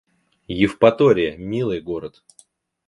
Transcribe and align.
Евпатория— 0.57 1.37
милый 1.51 1.79
город 1.79 2.23